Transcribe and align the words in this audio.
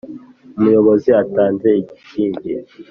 Umuyobozi 0.57 1.09
atanze 1.23 1.67
igikingi 1.81 2.51